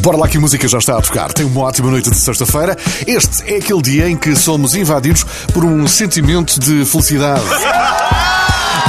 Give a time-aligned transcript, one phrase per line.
[0.00, 1.32] Bora lá que a música já está a tocar.
[1.32, 2.76] Tem uma ótima noite de sexta-feira.
[3.06, 7.44] Este é aquele dia em que somos invadidos por um sentimento de felicidade.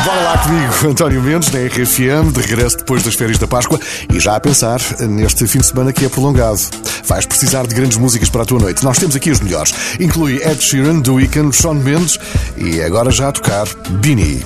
[0.05, 3.79] Bora lá comigo, António Mendes, na RFM, de regresso depois das férias da Páscoa
[4.12, 6.61] e já a pensar neste fim de semana que é prolongado.
[7.05, 8.84] Vais precisar de grandes músicas para a tua noite.
[8.84, 9.73] Nós temos aqui as melhores.
[10.00, 12.18] Inclui Ed Sheeran, The Weeknd, Shawn Mendes
[12.55, 14.43] e agora já a tocar Beanie.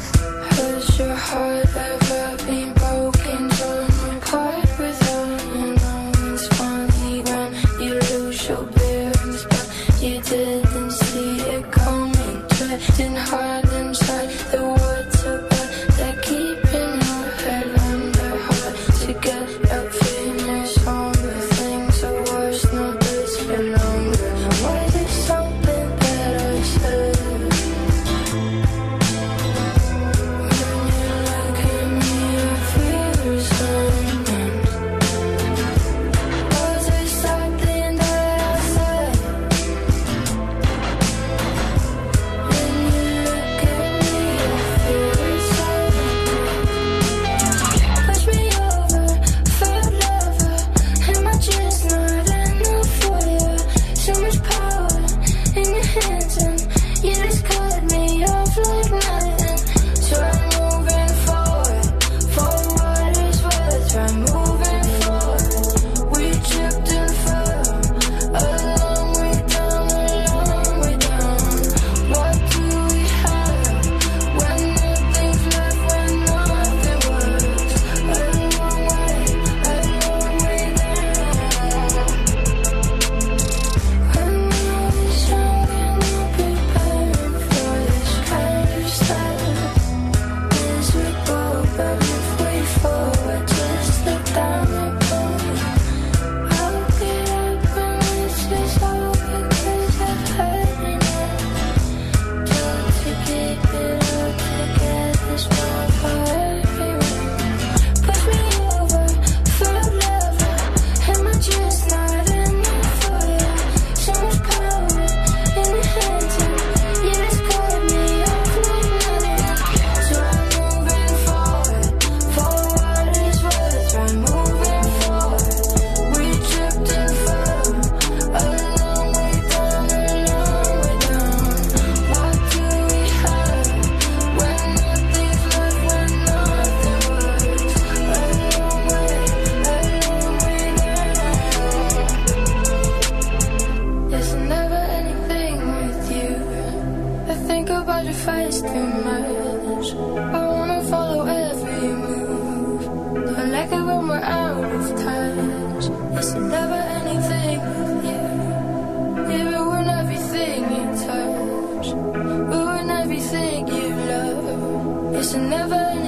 [163.36, 165.16] thing you love.
[165.20, 166.05] Is never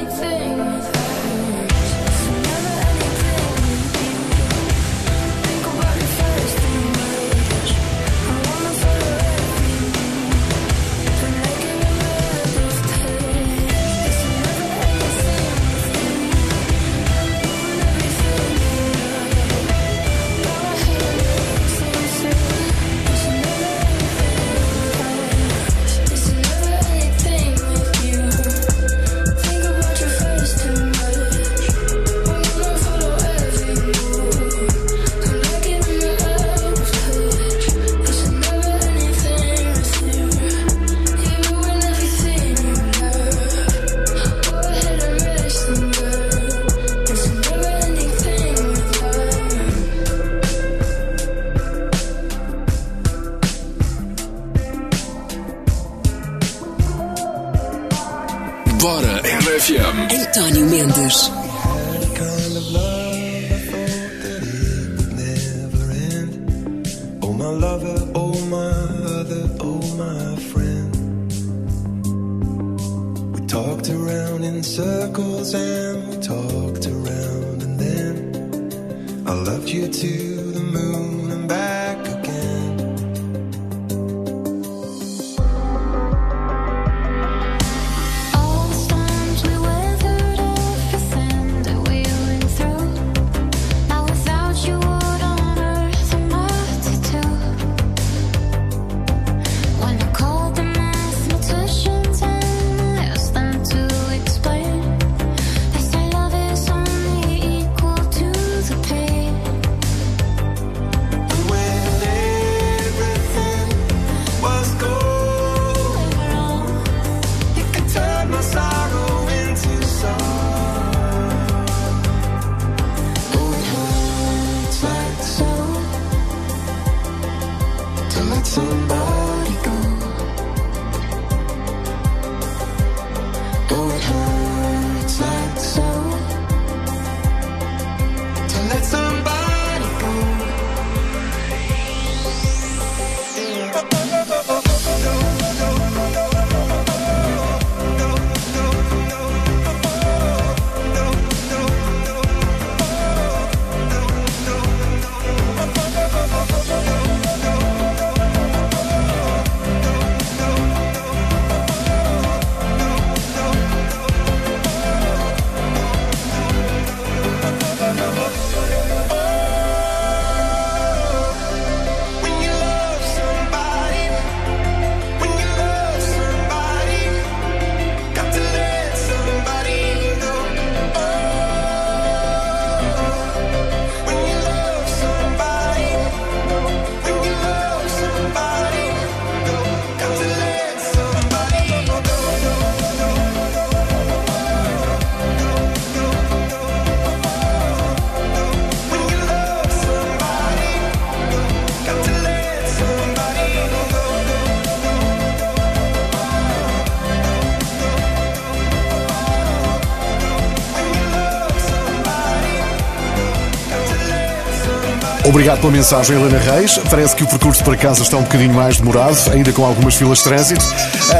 [215.37, 216.79] Obrigado pela mensagem, Helena Reis.
[216.89, 220.17] Parece que o percurso para casa está um bocadinho mais demorado, ainda com algumas filas
[220.17, 220.65] de trânsito.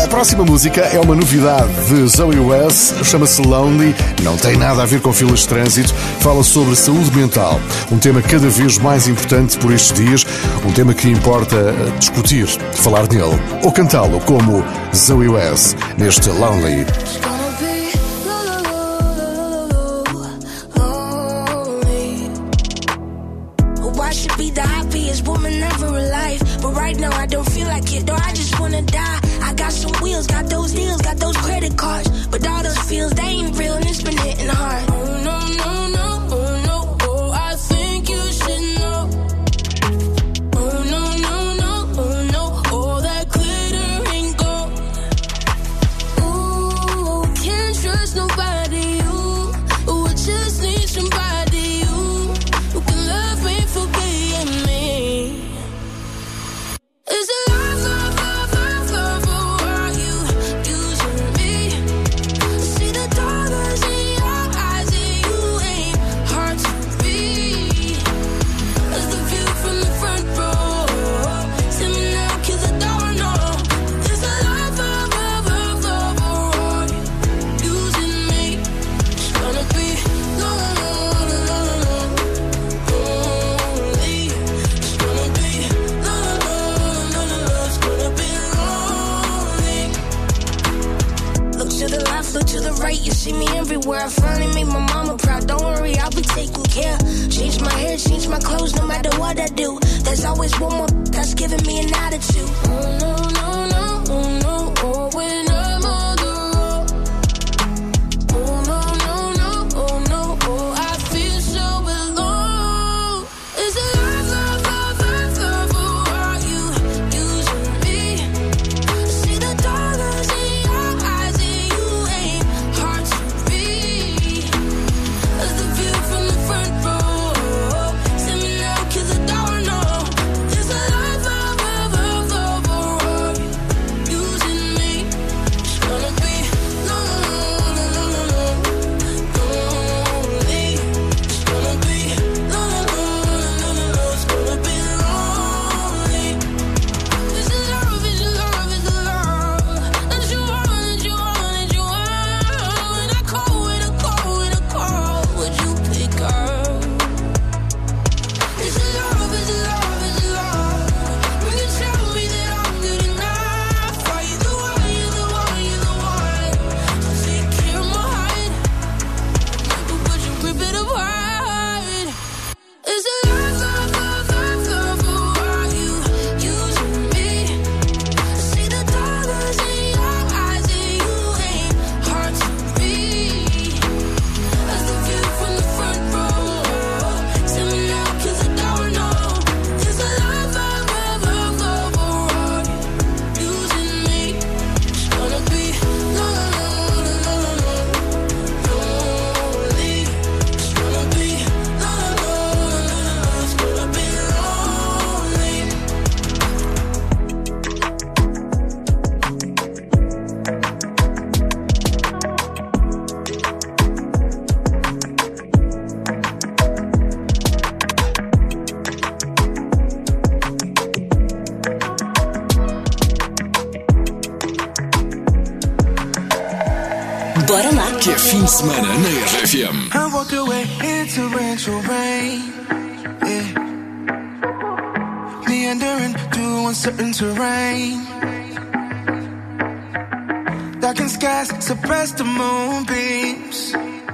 [0.03, 4.85] A próxima música é uma novidade de Zoe West, chama-se Lonely, não tem nada a
[4.87, 7.59] ver com filas de trânsito, fala sobre saúde mental,
[7.91, 10.25] um tema cada vez mais importante por estes dias,
[10.65, 14.65] um tema que importa discutir, falar nele ou cantá-lo como
[14.95, 16.87] Zoe West neste Lonely.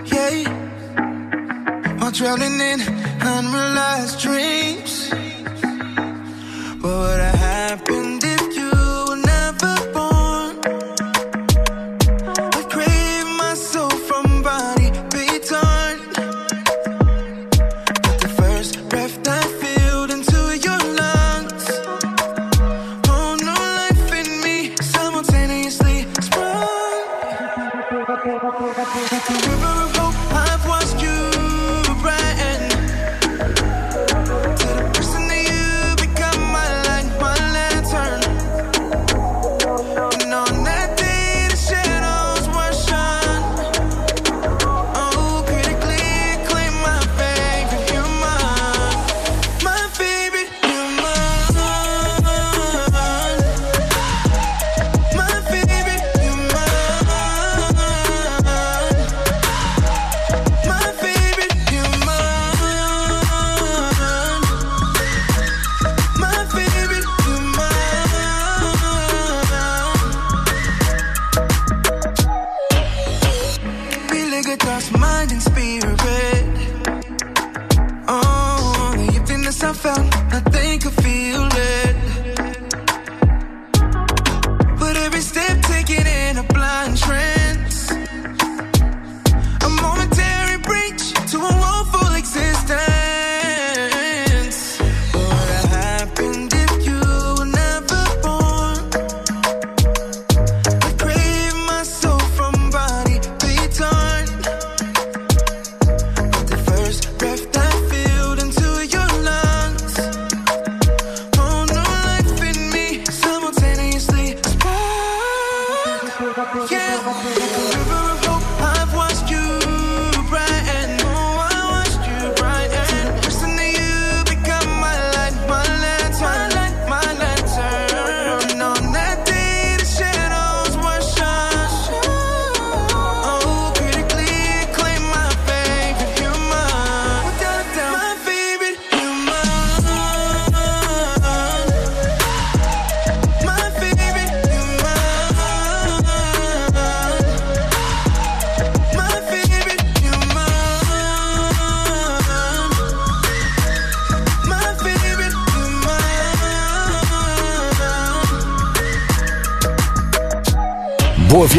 [0.06, 0.50] Yeah.
[2.00, 2.82] While drowning in
[3.22, 5.10] unrealized dreams.
[6.82, 8.03] What would have happened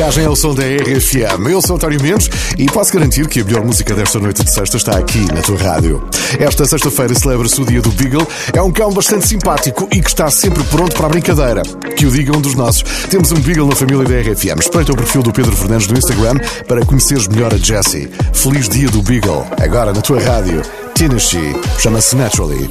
[0.04, 1.48] viagem ao som da RFM.
[1.48, 4.76] Eu sou António Mendes e posso garantir que a melhor música desta noite de sexta
[4.76, 6.06] está aqui na tua rádio.
[6.38, 8.26] Esta sexta-feira celebra-se o dia do Beagle.
[8.52, 11.62] É um cão bastante simpático e que está sempre pronto para a brincadeira.
[11.96, 12.82] Que o diga um dos nossos.
[13.08, 14.60] Temos um Beagle na família da RFM.
[14.60, 16.34] Espreita o perfil do Pedro Fernandes no Instagram
[16.68, 18.10] para conheceres melhor a Jessie.
[18.34, 19.46] Feliz dia do Beagle.
[19.58, 20.60] Agora na tua rádio.
[20.94, 21.56] Tennessee.
[21.78, 22.68] Chama-se Naturally.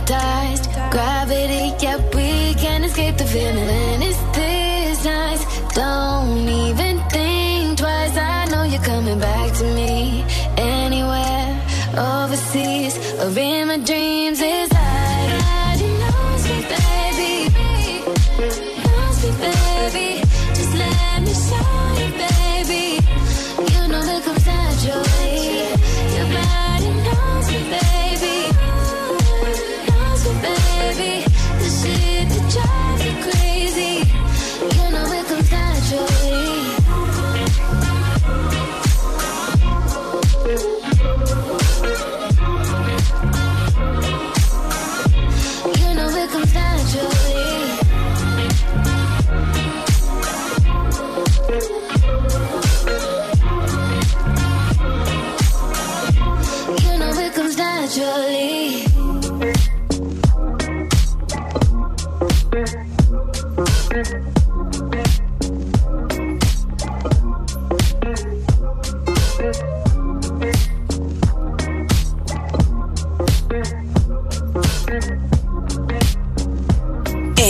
[0.10, 0.66] magnetized.
[0.92, 4.02] Gravity, yeah, we can't escape the feeling.
[4.02, 8.18] It's this nice, don't even think twice.
[8.18, 10.24] I know you're coming back to me
[10.58, 11.62] anywhere,
[11.98, 14.40] overseas or in my dreams.
[14.42, 14.79] It's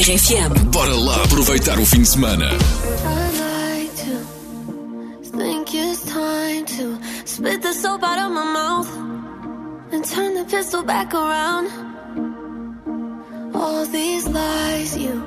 [0.09, 0.71] RFM.
[0.71, 2.49] Bora lá aproveitar o fim de semana.
[5.21, 8.89] Think it's time to spit the soap out of my mouth
[9.91, 11.69] and turn the pistol back around.
[13.53, 15.23] All these lies, you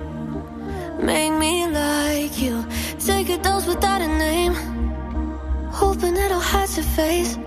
[1.01, 2.67] make me like you.
[2.99, 4.55] Take a dose without a name,
[5.71, 7.39] hoping it'll hide your face.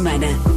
[0.00, 0.49] Osmane.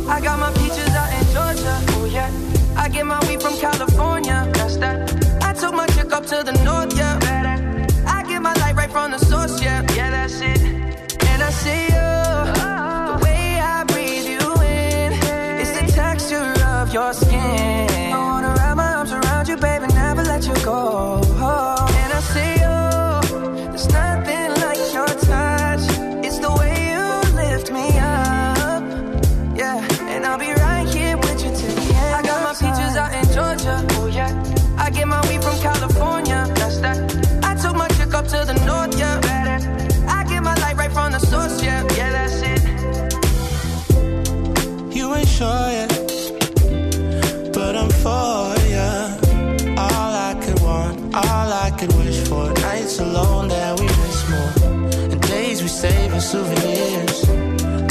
[56.34, 57.22] souvenirs.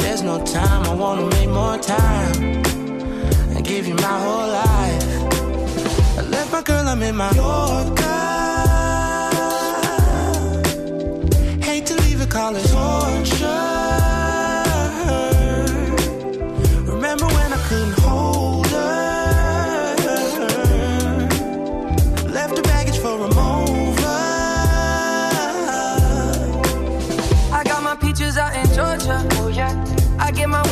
[0.03, 2.37] There's no time, I wanna make more time.
[3.57, 5.07] I give you my whole life.
[6.19, 8.23] I left my girl, I'm in my Yorker.
[11.69, 13.42] Hate to leave it, call torture.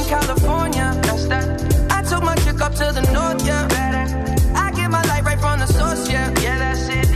[0.00, 1.46] from California, that's that.
[1.90, 3.66] I took my chick up to the north, yeah.
[4.54, 7.08] I get my light right from the source, yeah, yeah, that's it.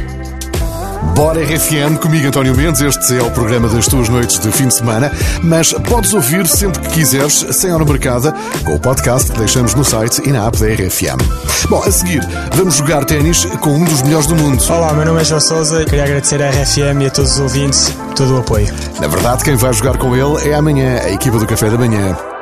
[1.15, 4.75] Bora RFM, comigo António Mendes, este é o programa das tuas noites de fim de
[4.75, 9.75] semana, mas podes ouvir sempre que quiseres, sem hora marcada, com o podcast que deixamos
[9.75, 11.23] no site e na app da RFM.
[11.69, 12.21] Bom, a seguir,
[12.55, 14.63] vamos jogar ténis com um dos melhores do mundo.
[14.69, 15.85] Olá, meu nome é João Souza.
[15.85, 18.67] Queria agradecer à RFM e a todos os ouvintes todo o apoio.
[19.01, 22.34] Na verdade, quem vai jogar com ele é amanhã, a equipa do Café da Manhã.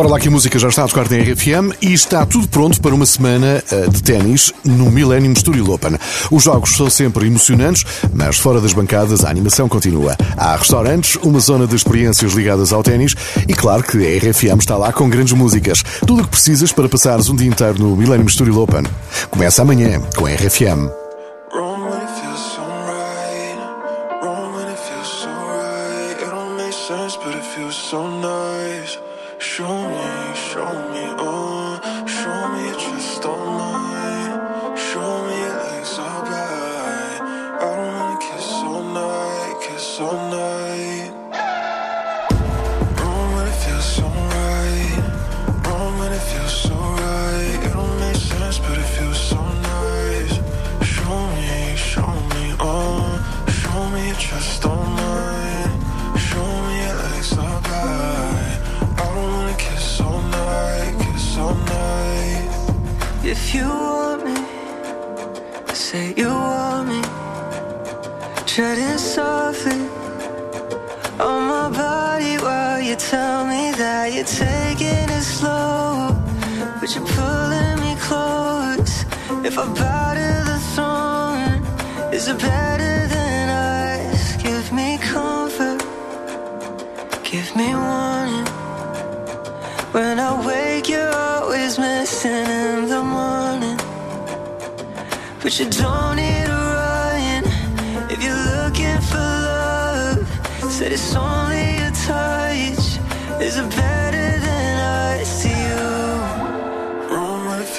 [0.00, 2.80] Bora lá que a música já está a tocar na RFM e está tudo pronto
[2.80, 5.98] para uma semana eh, de ténis no Millennium Studio Open.
[6.30, 10.16] Os jogos são sempre emocionantes, mas fora das bancadas a animação continua.
[10.38, 13.14] Há restaurantes, uma zona de experiências ligadas ao ténis
[13.46, 15.84] e claro que a RFM está lá com grandes músicas.
[16.06, 18.84] Tudo o que precisas para passares um dia inteiro no Millennium Studio Open.
[19.30, 20.99] Começa amanhã com a RFM.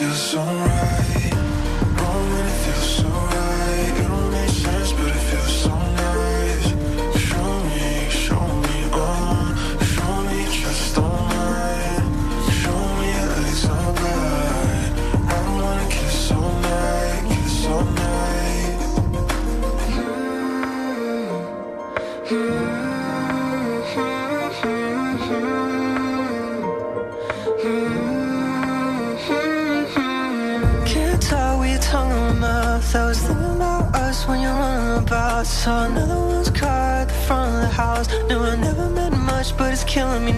[0.02, 0.71] Wrong when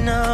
[0.06, 0.33] it's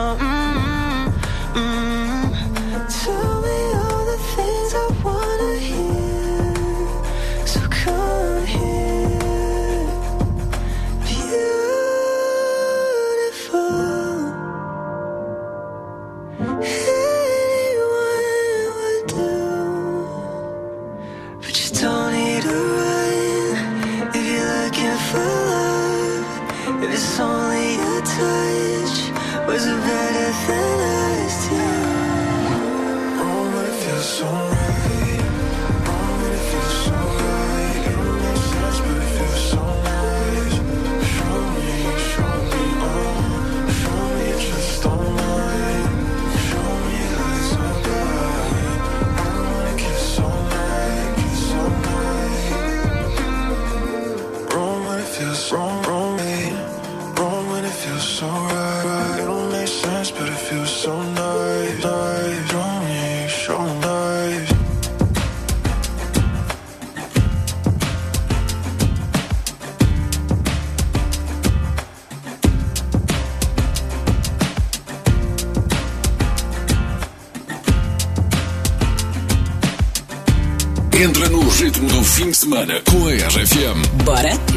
[82.50, 84.04] semana com a RFM.
[84.04, 84.49] Bora?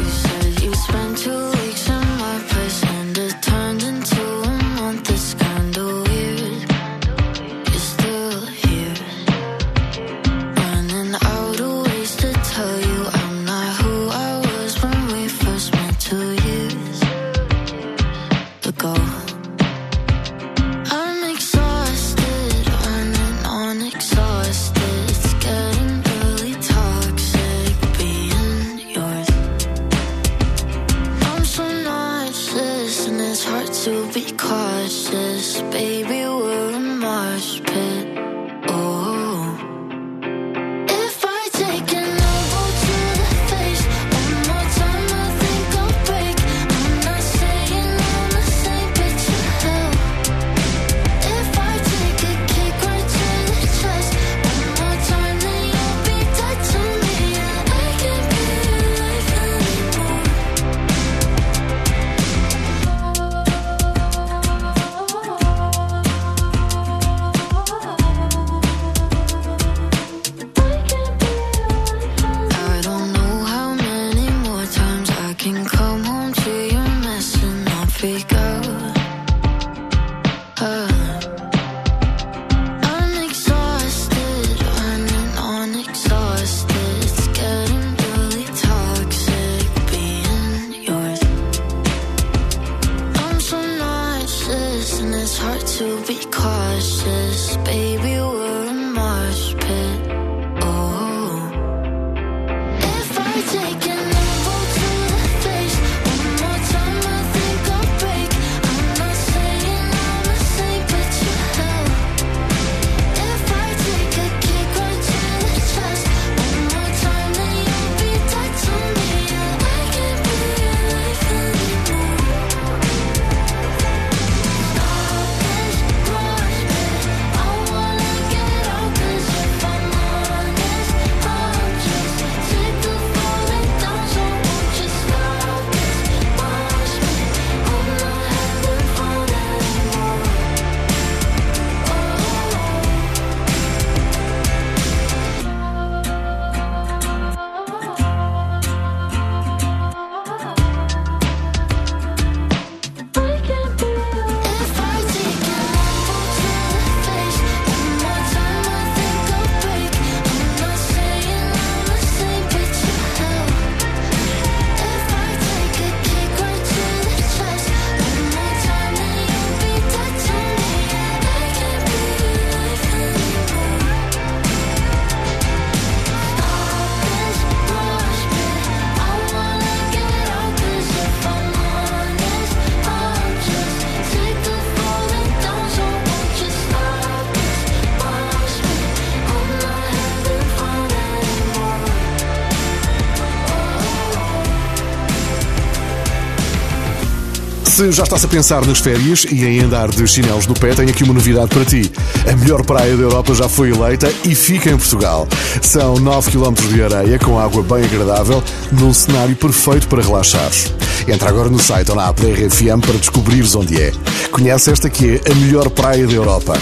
[197.83, 200.89] Se já estás a pensar nas férias e em andar de chinelos no pé, tenho
[200.89, 201.91] aqui uma novidade para ti.
[202.25, 205.27] A melhor praia da Europa já foi eleita e fica em Portugal.
[205.61, 208.41] São 9 km de areia com água bem agradável,
[208.71, 210.73] num cenário perfeito para relaxares.
[211.09, 213.91] Entra agora no site ou na app da RFM para descobrires onde é.
[214.31, 216.57] Conhece esta que é a melhor praia da Europa.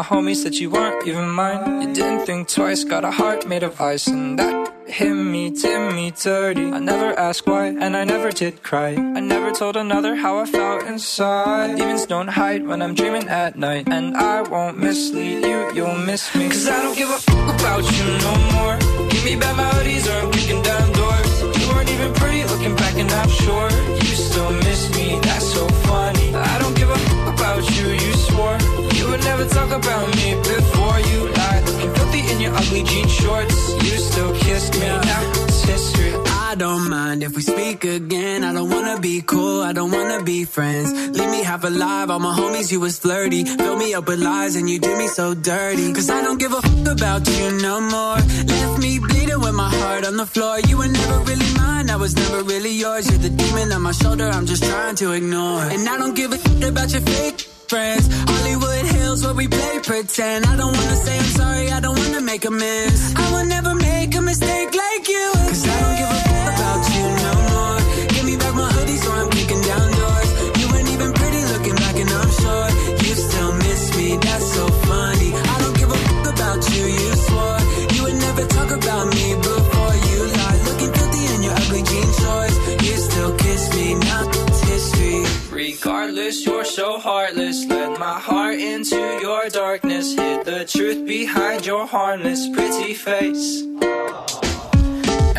[0.00, 1.82] My homies that you weren't even mine.
[1.82, 5.92] You didn't think twice, got a heart made of ice, and that hit me, did
[5.92, 6.66] me dirty.
[6.78, 8.92] I never asked why, and I never did cry.
[9.18, 11.76] I never told another how I felt inside.
[11.76, 16.34] Demons don't hide when I'm dreaming at night, and I won't mislead you, you'll miss
[16.34, 16.48] me.
[16.48, 18.76] Cause I don't give a fuck about you no more.
[19.10, 21.32] Give me bad melodies or I'm kicking down doors.
[21.60, 23.68] You weren't even pretty looking back, and I'm sure
[24.04, 25.20] you still miss me.
[25.20, 26.34] That's so funny.
[26.34, 28.19] I don't give a fuck about you, you
[29.40, 31.64] never talk about me before you lied.
[31.66, 33.72] Looking filthy in your ugly jean shorts.
[33.84, 36.12] You still kissed me, now it's history.
[36.50, 38.44] I don't mind if we speak again.
[38.44, 40.92] I don't wanna be cool, I don't wanna be friends.
[41.16, 43.44] Leave me half alive, all my homies, you was flirty.
[43.44, 45.92] Fill me up with lies and you did me so dirty.
[45.92, 48.18] Cause I don't give a fuck about you no more.
[48.54, 50.58] Left me bleeding with my heart on the floor.
[50.68, 53.08] You were never really mine, I was never really yours.
[53.08, 55.62] You're the demon on my shoulder, I'm just trying to ignore.
[55.74, 58.08] And I don't give a fuck about your fake friends.
[58.28, 60.46] Hollywood Hills where we play pretend.
[60.46, 63.12] I don't wanna say I'm sorry, I don't wanna make amends.
[63.16, 65.28] I will never make a mistake like you.
[65.50, 67.78] Cause I don't give a fuck about you no more.
[68.12, 70.30] Give me back my hoodie so I'm kicking down doors.
[70.60, 72.66] You weren't even pretty looking back and I'm sure
[73.02, 74.08] you still miss me.
[74.26, 75.30] That's so funny.
[75.54, 77.60] I don't give a fuck about you, you swore.
[77.94, 80.60] You would never talk about me before you lied.
[80.70, 82.56] Looking filthy in your ugly jean shorts.
[82.86, 85.18] You still kiss me, now it's history.
[85.50, 87.66] Regardless, you're so heartless.
[88.92, 90.14] Into your darkness.
[90.14, 93.62] Hid the truth behind your harmless, pretty face.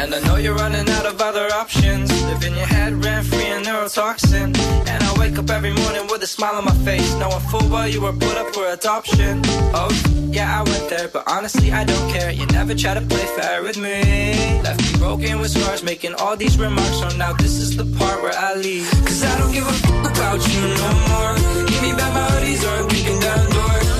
[0.02, 2.10] And I know you're running out of other options.
[2.26, 4.58] Live in your head, rent free and neurotoxin.
[4.92, 7.14] And I wake up every morning with a smile on my face.
[7.20, 9.44] Knowing full well you were put up for adoption.
[9.78, 9.92] Oh,
[10.32, 12.32] yeah, I went there, but honestly, I don't care.
[12.32, 14.02] You never try to play fair with me.
[14.64, 16.98] Left me broken with scars, making all these remarks.
[16.98, 18.90] So now this is the part where I leave.
[19.06, 21.36] Cause I don't give a fuck about you no more.
[21.70, 23.91] Give me back my hoodies or I'm kicking down doors.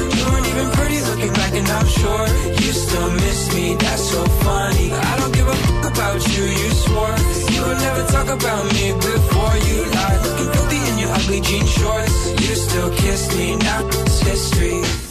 [0.62, 2.28] You pretty looking back, and I'm sure
[2.62, 3.74] you still miss me.
[3.76, 4.92] That's so funny.
[4.94, 7.16] I don't give a fuck about you, you swore.
[7.54, 10.22] You would never talk about me before you lied.
[10.22, 12.18] Looking filthy in your ugly jean shorts.
[12.44, 15.11] You still kiss me, now it's history.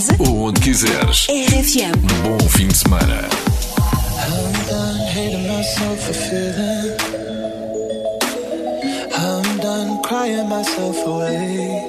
[0.00, 1.26] Casa, Ou onde quiseres.
[1.28, 1.92] RFM.
[2.22, 3.28] Bom fim de semana.
[4.26, 6.96] I'm done hating myself for feeling.
[9.14, 11.86] I'm done crying myself away.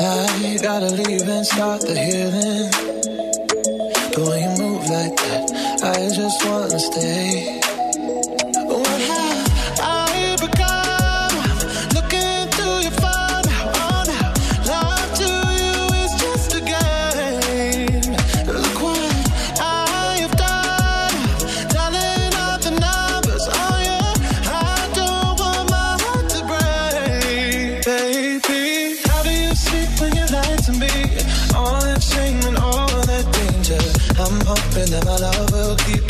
[0.00, 2.70] I gotta leave and start the healing.
[4.14, 7.63] But when you move like that, I just wanna stay.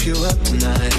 [0.07, 0.94] You up tonight,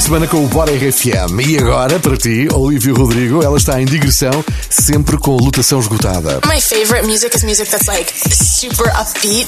[0.00, 1.46] de semana com o Bora RFM.
[1.46, 6.40] E agora, para ti, Olívio Rodrigo, ela está em digressão, sempre com a lutação esgotada.
[6.46, 9.46] My favorite music is music that's like super upbeat.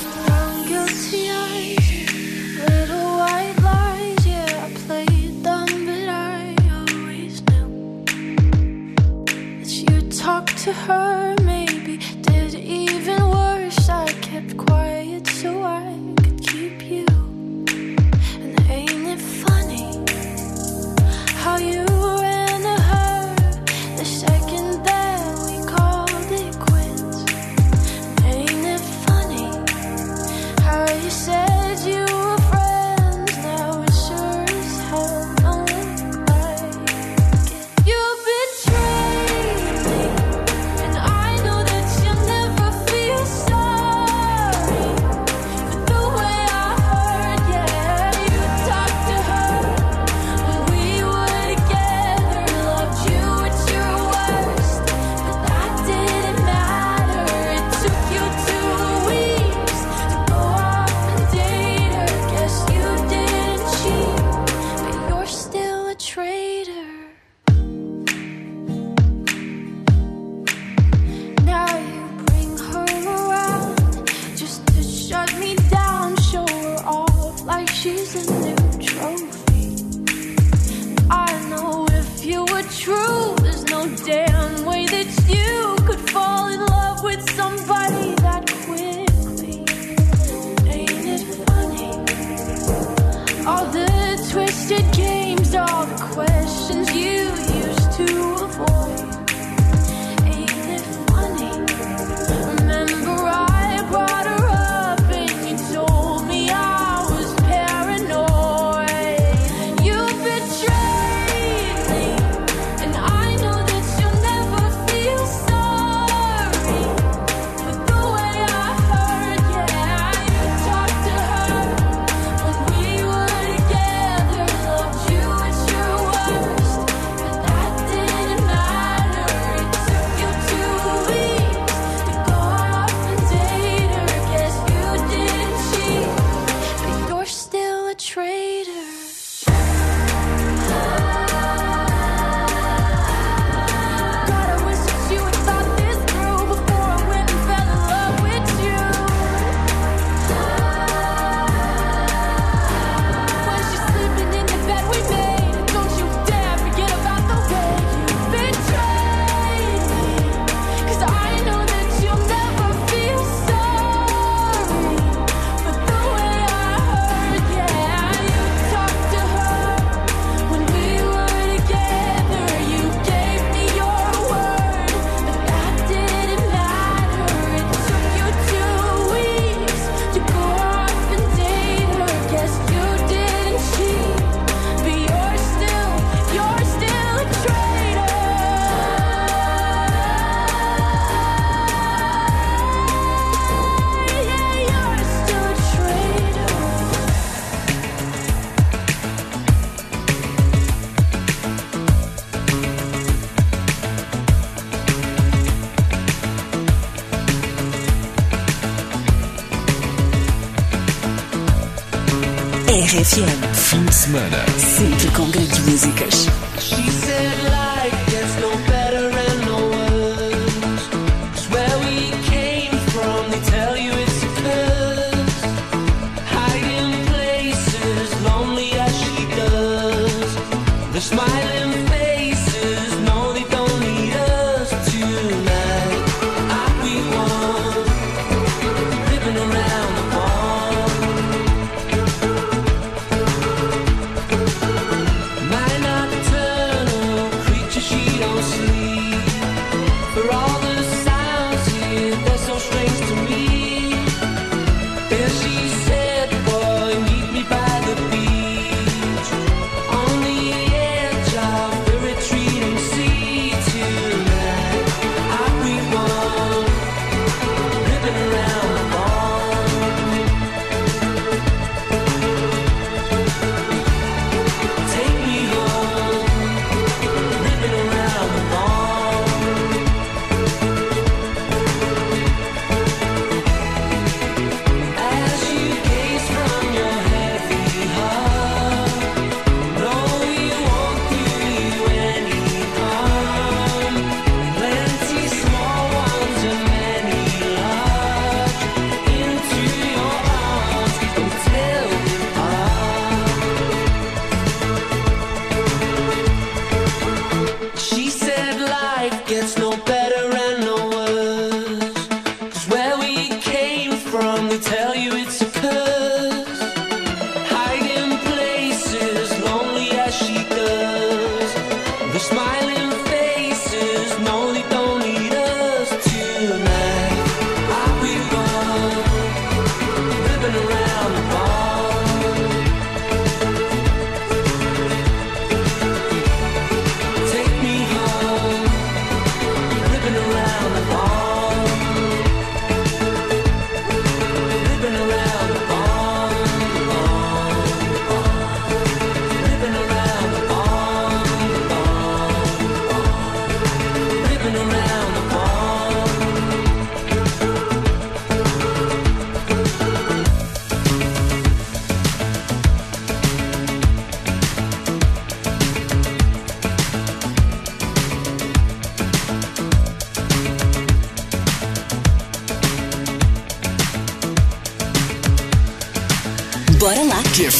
[213.03, 213.55] FM.
[213.55, 214.44] Fim de semana.
[214.59, 216.41] Sempre com grandes músicas.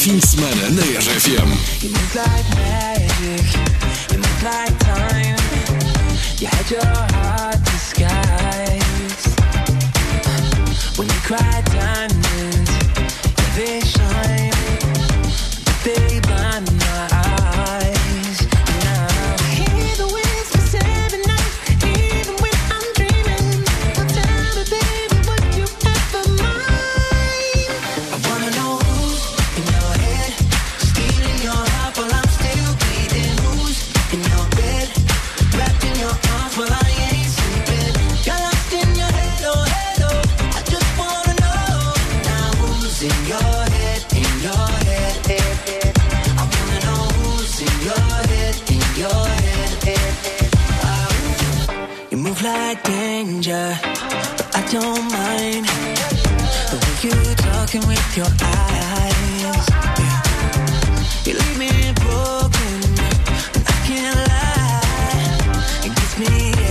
[0.03, 0.81] Финсмена на
[4.79, 5.37] time.
[6.39, 9.39] You had your heart disguised
[10.97, 12.71] When you cried diamonds,
[13.55, 14.42] they shine
[57.03, 59.67] you talking with your eyes.
[59.99, 60.23] Yeah.
[61.25, 62.79] You leave me broken,
[63.55, 65.85] I can't lie.
[65.85, 66.62] It gets me.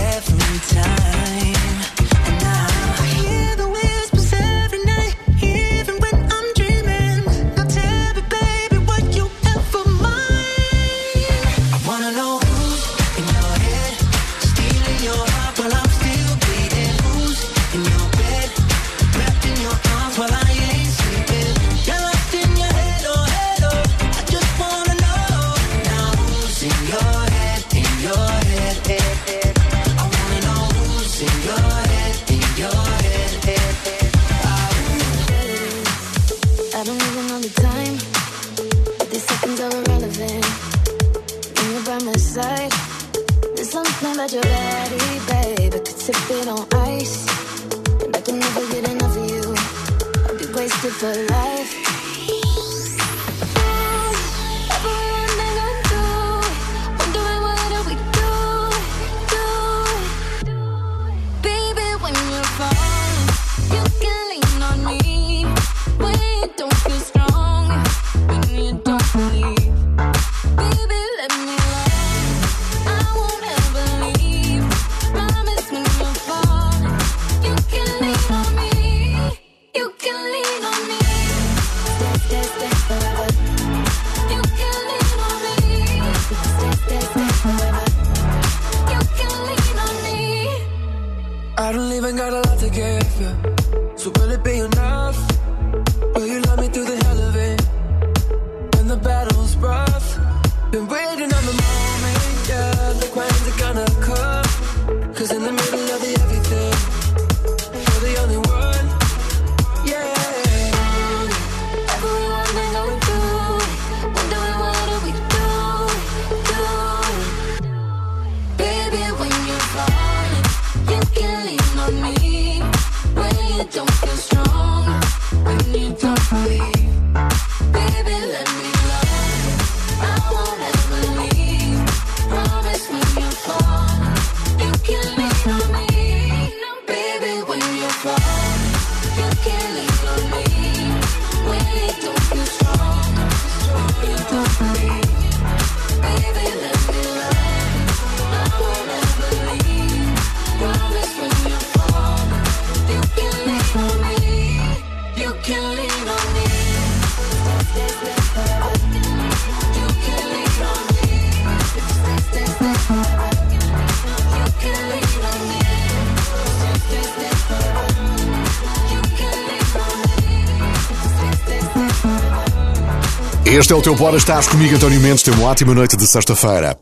[173.55, 175.21] Este é o teu Bora, estás comigo, António Mendes.
[175.21, 176.75] Tem uma ótima noite de sexta-feira.